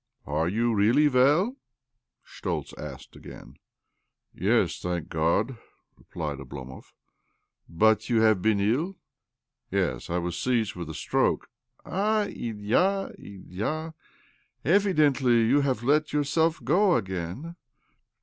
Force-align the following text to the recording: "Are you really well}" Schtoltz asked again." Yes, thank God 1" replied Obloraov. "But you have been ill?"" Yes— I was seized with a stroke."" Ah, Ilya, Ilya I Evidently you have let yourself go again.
"Are 0.25 0.47
you 0.49 0.73
really 0.73 1.07
well}" 1.07 1.57
Schtoltz 2.23 2.73
asked 2.75 3.15
again." 3.15 3.57
Yes, 4.51 4.79
thank 4.79 5.09
God 5.09 5.49
1" 5.51 5.57
replied 5.99 6.39
Obloraov. 6.39 6.85
"But 7.69 8.09
you 8.09 8.21
have 8.21 8.41
been 8.41 8.59
ill?"" 8.59 8.97
Yes— 9.69 10.09
I 10.09 10.17
was 10.17 10.39
seized 10.39 10.73
with 10.75 10.89
a 10.89 10.95
stroke."" 10.95 11.51
Ah, 11.85 12.23
Ilya, 12.23 13.11
Ilya 13.19 13.93
I 13.93 13.93
Evidently 14.67 15.45
you 15.45 15.61
have 15.61 15.83
let 15.83 16.13
yourself 16.13 16.63
go 16.63 16.95
again. 16.95 17.55